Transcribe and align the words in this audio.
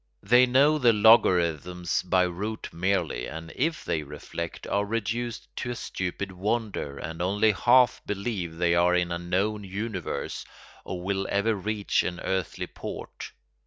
They 0.23 0.47
know 0.47 0.79
the 0.79 0.93
logarithms 0.93 2.01
by 2.01 2.25
rote 2.25 2.69
merely, 2.73 3.27
and 3.27 3.53
if 3.55 3.85
they 3.85 4.01
reflect 4.01 4.65
are 4.65 4.83
reduced 4.83 5.47
to 5.57 5.69
a 5.69 5.75
stupid 5.75 6.31
wonder 6.31 6.97
and 6.97 7.21
only 7.21 7.51
half 7.51 8.01
believe 8.07 8.57
they 8.57 8.73
are 8.73 8.95
in 8.95 9.11
a 9.11 9.19
known 9.19 9.63
universe 9.63 10.43
or 10.83 11.03
will 11.03 11.27
ever 11.29 11.53
reach 11.53 12.01
an 12.01 12.19
earthly 12.21 12.65
port. 12.65 13.31